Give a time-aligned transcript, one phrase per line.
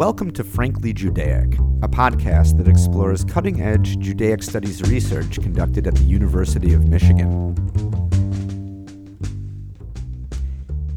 [0.00, 5.94] Welcome to Frankly Judaic, a podcast that explores cutting edge Judaic studies research conducted at
[5.94, 7.54] the University of Michigan.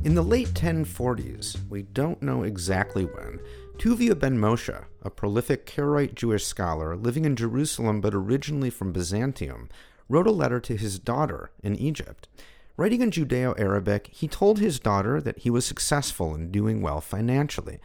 [0.05, 3.41] In the late 1040s, we don't know exactly when,
[3.75, 9.67] Tuvia ben Moshe, a prolific Karaite Jewish scholar living in Jerusalem but originally from Byzantium,
[10.07, 12.29] wrote a letter to his daughter in Egypt.
[12.77, 17.01] Writing in Judeo Arabic, he told his daughter that he was successful and doing well
[17.01, 17.81] financially.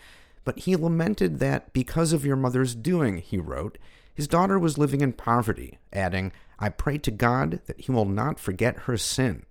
[0.48, 3.76] But he lamented that because of your mother's doing, he wrote,
[4.14, 8.40] his daughter was living in poverty, adding, I pray to God that he will not
[8.40, 9.44] forget her sin.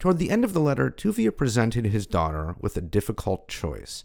[0.00, 4.02] Toward the end of the letter, Tuvia presented his daughter with a difficult choice.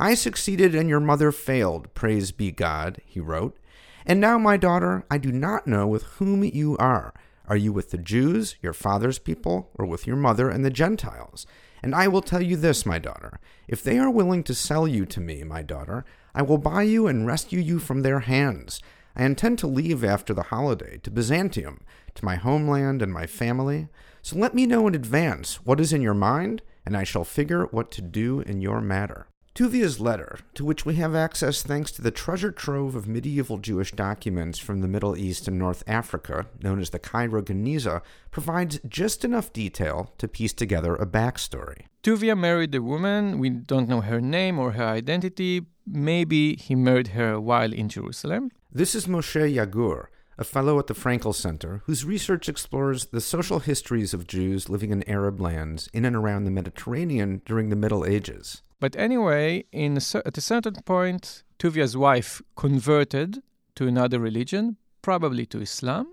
[0.00, 3.56] I succeeded and your mother failed, praise be God, he wrote.
[4.04, 7.14] And now, my daughter, I do not know with whom you are.
[7.46, 11.46] Are you with the Jews, your father's people, or with your mother and the Gentiles?
[11.82, 13.38] And I will tell you this, my daughter.
[13.66, 17.06] If they are willing to sell you to me, my daughter, I will buy you
[17.06, 18.80] and rescue you from their hands.
[19.16, 21.80] I intend to leave after the holiday to Byzantium,
[22.14, 23.88] to my homeland and my family.
[24.22, 27.64] So let me know in advance what is in your mind, and I shall figure
[27.66, 29.26] what to do in your matter.
[29.58, 33.90] Tuvia's letter, to which we have access thanks to the treasure trove of medieval Jewish
[33.90, 39.24] documents from the Middle East and North Africa, known as the Cairo Geniza, provides just
[39.24, 41.86] enough detail to piece together a backstory.
[42.04, 43.40] Tuvia married a woman.
[43.40, 45.66] We don't know her name or her identity.
[45.84, 48.52] Maybe he married her while in Jerusalem.
[48.70, 50.04] This is Moshe Yagur,
[50.38, 54.92] a fellow at the Frankel Center, whose research explores the social histories of Jews living
[54.92, 58.62] in Arab lands in and around the Mediterranean during the Middle Ages.
[58.80, 63.42] But anyway, in a, at a certain point, Tuvia's wife converted
[63.74, 66.12] to another religion, probably to Islam,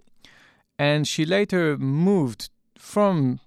[0.79, 3.39] and she later moved from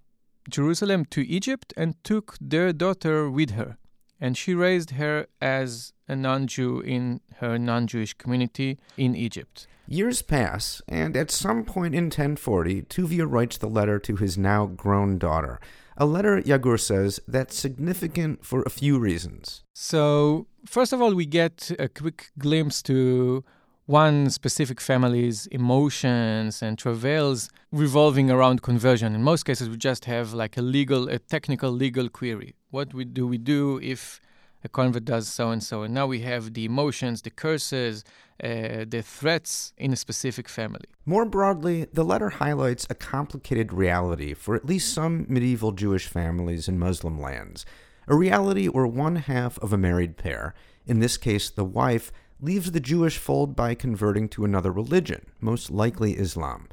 [0.48, 3.76] Jerusalem to Egypt and took their daughter with her.
[4.20, 9.66] And she raised her as a non Jew in her non Jewish community in Egypt.
[9.86, 14.66] Years pass, and at some point in 1040, Tuvia writes the letter to his now
[14.66, 15.60] grown daughter.
[15.96, 19.64] A letter, Yagur says, that's significant for a few reasons.
[19.74, 23.44] So, first of all, we get a quick glimpse to
[23.86, 29.14] one specific family's emotions and travails revolving around conversion.
[29.14, 32.54] In most cases, we just have like a legal, a technical legal query.
[32.70, 34.20] What we, do we do if
[34.62, 35.82] a convert does so and so?
[35.82, 38.04] And now we have the emotions, the curses,
[38.42, 40.84] uh, the threats in a specific family.
[41.06, 46.68] More broadly, the letter highlights a complicated reality for at least some medieval Jewish families
[46.68, 47.64] in Muslim lands.
[48.06, 50.54] A reality where one half of a married pair,
[50.86, 55.70] in this case the wife, leaves the Jewish fold by converting to another religion, most
[55.70, 56.68] likely Islam.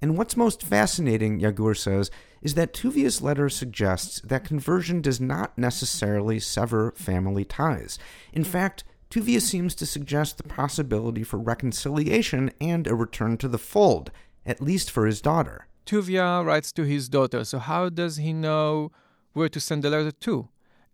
[0.00, 2.10] And what's most fascinating, Yagur says,
[2.40, 7.98] is that Tuvia's letter suggests that conversion does not necessarily sever family ties.
[8.32, 13.58] In fact, Tuvia seems to suggest the possibility for reconciliation and a return to the
[13.58, 14.10] fold,
[14.44, 15.66] at least for his daughter.
[15.86, 18.92] Tuvia writes to his daughter, so how does he know
[19.32, 20.48] where to send the letter to?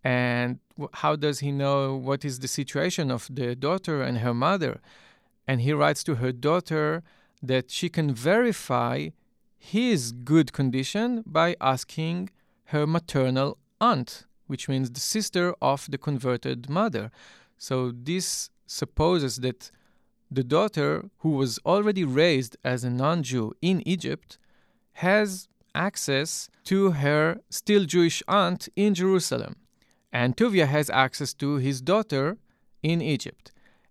[0.04, 0.60] And
[0.93, 4.81] how does he know what is the situation of the daughter and her mother?
[5.48, 7.03] And he writes to her daughter
[7.47, 9.09] that she can verify
[9.56, 12.31] his good condition by asking
[12.66, 17.10] her maternal aunt, which means the sister of the converted mother.
[17.56, 19.71] So this supposes that
[20.31, 24.38] the daughter, who was already raised as a non Jew in Egypt,
[24.94, 29.56] has access to her still Jewish aunt in Jerusalem.
[30.12, 32.38] And Tuvia has access to his daughter
[32.82, 33.50] in Egypt.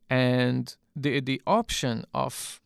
[0.10, 2.62] And the, the option of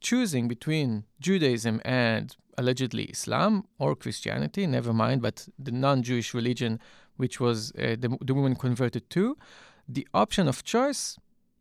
[0.00, 6.80] choosing between Judaism and allegedly Islam or Christianity, never mind, but the non Jewish religion
[7.20, 9.36] which was uh, the, the woman converted to,
[9.86, 11.18] the option of choice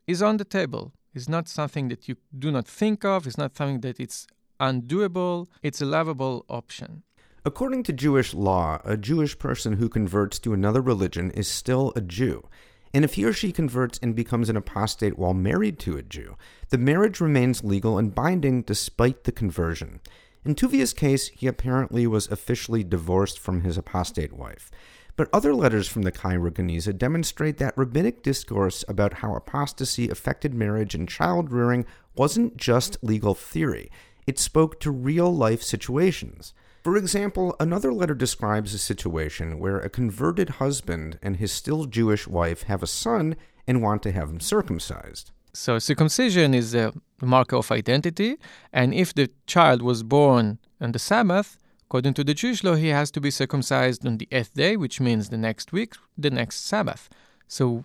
[0.07, 0.93] is on the table.
[1.13, 4.25] It's not something that you do not think of, it's not something that it's
[4.59, 7.03] undoable, it's a lovable option.
[7.45, 12.01] According to Jewish law, a Jewish person who converts to another religion is still a
[12.01, 12.47] Jew.
[12.93, 16.35] And if he or she converts and becomes an apostate while married to a Jew,
[16.69, 19.99] the marriage remains legal and binding despite the conversion.
[20.45, 24.71] In Tuvia's case, he apparently was officially divorced from his apostate wife.
[25.15, 30.95] But other letters from the Cairo demonstrate that rabbinic discourse about how apostasy affected marriage
[30.95, 33.91] and child rearing wasn't just legal theory,
[34.25, 36.53] it spoke to real life situations.
[36.83, 42.27] For example, another letter describes a situation where a converted husband and his still Jewish
[42.27, 43.35] wife have a son
[43.67, 45.31] and want to have him circumcised.
[45.53, 48.37] So, circumcision is a marker of identity,
[48.71, 51.57] and if the child was born on the Sabbath,
[51.89, 55.01] According to the Jewish law, he has to be circumcised on the eighth day, which
[55.01, 57.09] means the next week, the next Sabbath.
[57.47, 57.83] So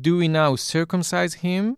[0.00, 1.76] do we now circumcise him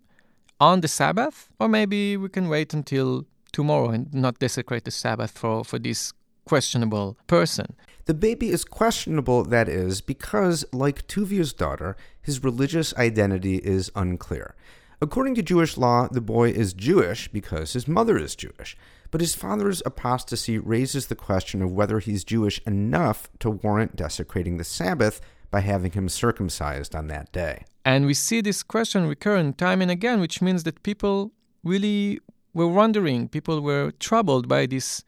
[0.61, 1.49] on the Sabbath?
[1.59, 6.13] Or maybe we can wait until tomorrow and not desecrate the Sabbath for, for this
[6.49, 7.77] questionable person.
[8.07, 14.55] The baby is questionable, that is, because, like Tuvia's daughter, his religious identity is unclear.
[15.03, 18.77] According to Jewish law, the boy is Jewish because his mother is Jewish,
[19.11, 24.57] but his father's apostasy raises the question of whether he's Jewish enough to warrant desecrating
[24.57, 27.65] the Sabbath by having him circumcised on that day.
[27.85, 32.21] And we see this question recurring time and again, which means that people really
[32.55, 35.05] were wondering, people were troubled by this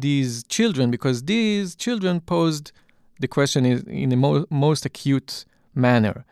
[0.00, 2.72] these children because these children posed
[3.20, 6.24] the question in the mo- most acute manner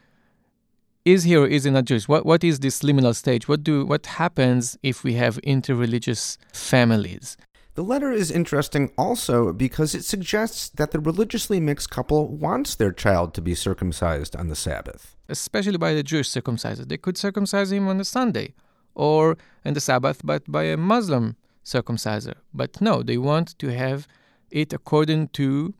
[1.06, 2.08] is he or is he not Jewish?
[2.08, 3.48] What what is this liminal stage?
[3.48, 7.36] What do what happens if we have interreligious families?
[7.76, 12.90] The letter is interesting also because it suggests that the religiously mixed couple wants their
[12.90, 15.14] child to be circumcised on the Sabbath.
[15.28, 16.88] Especially by the Jewish circumciser.
[16.88, 18.54] They could circumcise him on a Sunday
[18.94, 21.36] or on the Sabbath, but by a Muslim
[21.66, 22.36] circumciser.
[22.54, 24.06] But no, they want to have
[24.50, 25.74] it according to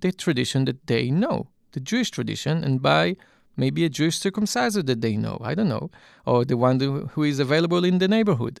[0.00, 3.16] the tradition that they know, the Jewish tradition, and by
[3.56, 5.90] maybe a Jewish circumciser that they know, I don't know,
[6.26, 6.80] or the one
[7.12, 8.60] who is available in the neighborhood.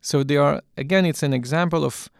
[0.00, 2.10] So they are again it's an example of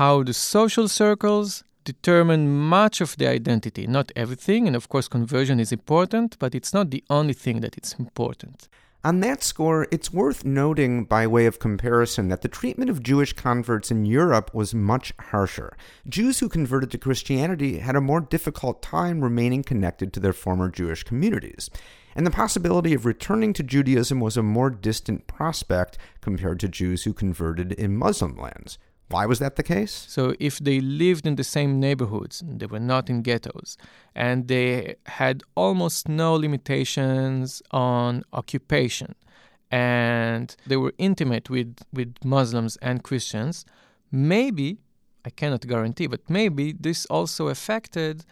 [0.00, 5.60] how the social circles determine much of the identity, not everything, and of course conversion
[5.60, 8.68] is important, but it's not the only thing that it's important.
[9.04, 13.34] On that score, it's worth noting, by way of comparison, that the treatment of Jewish
[13.34, 15.76] converts in Europe was much harsher.
[16.08, 20.70] Jews who converted to Christianity had a more difficult time remaining connected to their former
[20.70, 21.68] Jewish communities.
[22.16, 27.04] And the possibility of returning to Judaism was a more distant prospect compared to Jews
[27.04, 28.78] who converted in Muslim lands.
[29.14, 29.94] Why was that the case?
[30.08, 33.76] So, if they lived in the same neighborhoods, they were not in ghettos,
[34.12, 39.14] and they had almost no limitations on occupation,
[39.70, 43.64] and they were intimate with, with Muslims and Christians,
[44.10, 44.78] maybe,
[45.24, 48.24] I cannot guarantee, but maybe this also affected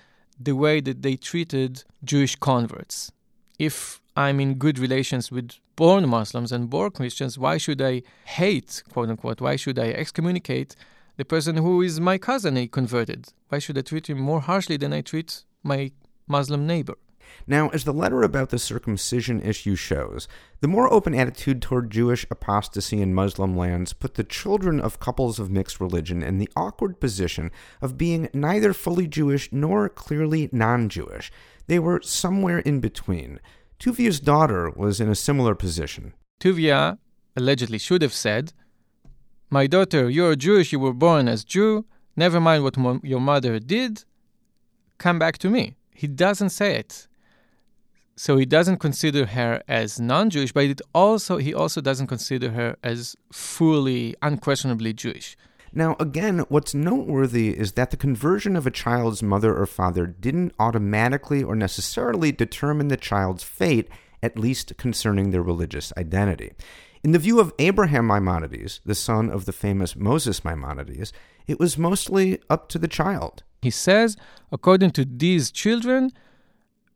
[0.46, 3.12] the way that they treated Jewish converts.
[3.58, 8.82] If I'm in good relations with born Muslims and born Christians, why should I hate,
[8.92, 10.76] quote unquote, why should I excommunicate
[11.16, 13.28] the person who is my cousin he converted?
[13.48, 15.92] Why should I treat him more harshly than I treat my
[16.26, 16.96] Muslim neighbor?
[17.46, 20.28] Now, as the letter about the circumcision issue shows,
[20.60, 25.38] the more open attitude toward Jewish apostasy in Muslim lands put the children of couples
[25.38, 27.50] of mixed religion in the awkward position
[27.80, 31.32] of being neither fully Jewish nor clearly non Jewish.
[31.66, 33.40] They were somewhere in between.
[33.78, 36.14] Tuvia's daughter was in a similar position.
[36.40, 36.98] Tuvia
[37.36, 38.52] allegedly should have said,
[39.50, 41.84] My daughter, you're Jewish, you were born as Jew,
[42.16, 44.04] never mind what mo- your mother did,
[44.98, 45.76] come back to me.
[45.94, 47.08] He doesn't say it.
[48.16, 53.16] So he doesn't consider her as non-Jewish, but also he also doesn't consider her as
[53.32, 55.36] fully, unquestionably Jewish.
[55.74, 60.54] Now, again, what's noteworthy is that the conversion of a child's mother or father didn't
[60.58, 63.88] automatically or necessarily determine the child's fate,
[64.22, 66.52] at least concerning their religious identity.
[67.02, 71.12] In the view of Abraham Maimonides, the son of the famous Moses Maimonides,
[71.46, 73.42] it was mostly up to the child.
[73.62, 74.16] He says,
[74.52, 76.12] according to these children,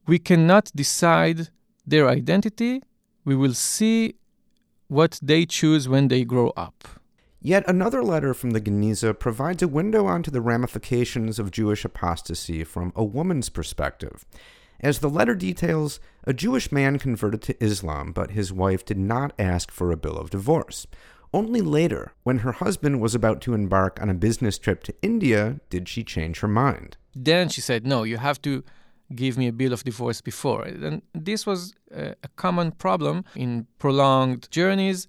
[0.06, 1.48] we cannot decide
[1.86, 2.82] their identity.
[3.24, 4.16] We will see
[4.88, 6.95] what they choose when they grow up.
[7.46, 12.64] Yet another letter from the Geniza provides a window onto the ramifications of Jewish apostasy
[12.64, 14.26] from a woman's perspective.
[14.80, 19.32] As the letter details, a Jewish man converted to Islam, but his wife did not
[19.38, 20.88] ask for a bill of divorce.
[21.32, 25.60] Only later, when her husband was about to embark on a business trip to India,
[25.70, 26.96] did she change her mind.
[27.14, 28.64] Then she said, No, you have to
[29.14, 30.64] give me a bill of divorce before.
[30.64, 35.06] And this was uh, a, common problem in prolonged journeys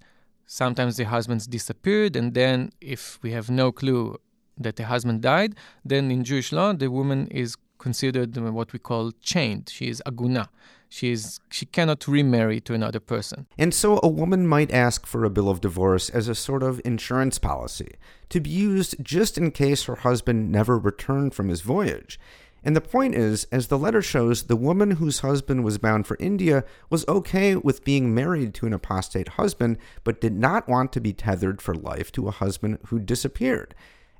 [0.50, 4.18] Sometimes the husbands disappeared, and then if we have no clue
[4.56, 8.78] that the husband died, then in Jewish law the woman is considered uh, what we
[8.78, 9.68] call chained.
[9.68, 10.48] She is aguna.
[10.88, 13.46] She is she cannot remarry to another person.
[13.58, 16.80] And so a woman might ask for a bill of divorce as a sort of
[16.82, 17.96] insurance policy
[18.30, 22.18] to be used just in case her husband never returned from his voyage.
[22.64, 26.16] And the point is, as the letter shows, the woman whose husband was bound for
[26.18, 31.00] India was okay with being married to an apostate husband, but did not want to
[31.00, 33.74] be tethered for life to a husband who disappeared.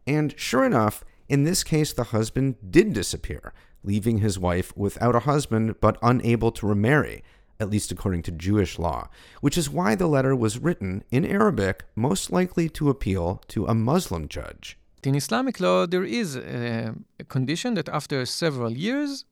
[0.07, 3.53] And sure enough, in this case, the husband did disappear,
[3.83, 7.23] leaving his wife without a husband but unable to remarry,
[7.61, 9.09] at least according to Jewish law,
[9.41, 13.75] which is why the letter was written in Arabic, most likely to appeal to a
[13.75, 14.78] Muslim judge.
[15.05, 19.25] In Islamic law, there is a, a condition that after several years,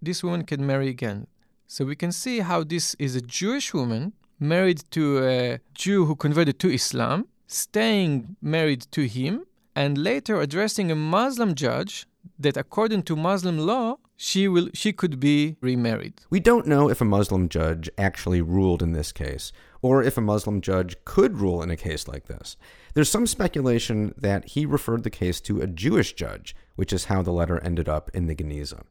[0.00, 1.26] this woman can marry again.
[1.66, 6.14] So we can see how this is a Jewish woman married to a Jew who
[6.14, 9.44] converted to Islam, staying married to him,
[9.74, 12.06] and later addressing a Muslim judge
[12.38, 16.14] that according to Muslim law, she will she could be remarried.
[16.28, 20.20] We don't know if a Muslim judge actually ruled in this case, or if a
[20.20, 22.56] Muslim judge could rule in a case like this.
[22.94, 27.22] There's some speculation that he referred the case to a Jewish judge, which is how
[27.22, 28.82] the letter ended up in the Geniza.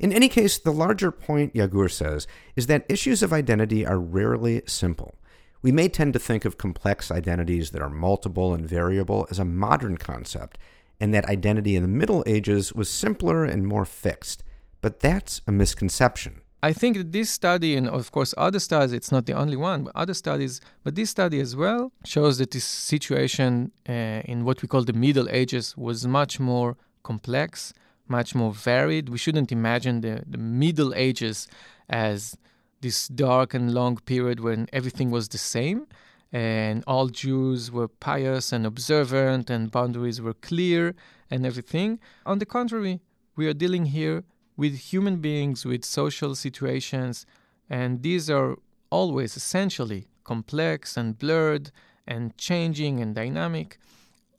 [0.00, 2.26] In any case, the larger point Yagur says
[2.56, 5.18] is that issues of identity are rarely simple.
[5.60, 9.44] We may tend to think of complex identities that are multiple and variable as a
[9.44, 10.56] modern concept,
[10.98, 14.42] and that identity in the Middle Ages was simpler and more fixed.
[14.82, 16.42] But that's a misconception.
[16.64, 19.84] I think that this study, and of course other studies, it's not the only one,
[19.84, 23.92] but other studies, but this study as well shows that this situation uh,
[24.32, 27.72] in what we call the Middle Ages was much more complex
[28.08, 29.08] much more varied.
[29.08, 31.48] We shouldn't imagine the, the Middle Ages
[31.88, 32.36] as
[32.80, 35.86] this dark and long period when everything was the same
[36.32, 40.94] and all Jews were pious and observant and boundaries were clear
[41.30, 42.00] and everything.
[42.26, 43.00] On the contrary,
[43.36, 44.24] we are dealing here
[44.56, 47.26] with human beings, with social situations,
[47.68, 48.56] and these are
[48.90, 51.70] always essentially complex and blurred
[52.06, 53.78] and changing and dynamic.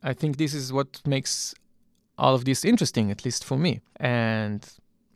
[0.04, 1.56] I think this is what makes
[2.18, 3.82] all of this interesting, at least for me.
[3.98, 4.66] And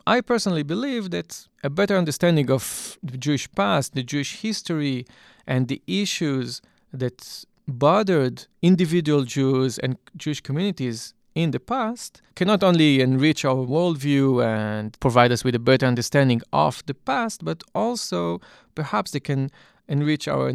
[0.08, 5.06] I personally believe that a better understanding of the Jewish past, the Jewish history,
[5.46, 6.62] and the issues
[6.94, 13.63] that bothered individual Jews and Jewish communities in the past can not only enrich our
[13.74, 18.41] worldview and provide us with a better understanding of the past, but also
[18.74, 19.51] perhaps they can
[19.88, 20.51] enrich our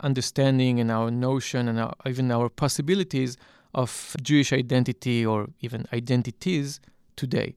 [0.00, 3.36] understanding and our notion and our, even our possibilities
[3.74, 6.80] of Jewish identity or even identities
[7.16, 7.54] today.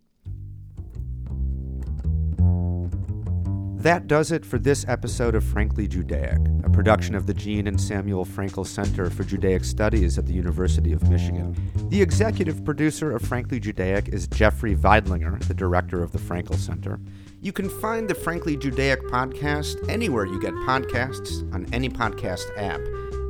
[3.77, 7.79] That does it for this episode of Frankly Judaic, a production of the Jean and
[7.79, 11.55] Samuel Frankel Center for Judaic Studies at the University of Michigan.
[11.89, 16.99] The executive producer of Frankly Judaic is Jeffrey Veidlinger, the director of the Frankel Center.
[17.39, 22.81] You can find the Frankly Judaic podcast anywhere you get podcasts on any podcast app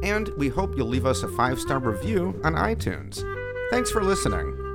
[0.04, 3.24] and we hope you'll leave us a five star review on iTunes.
[3.70, 4.67] Thanks for listening.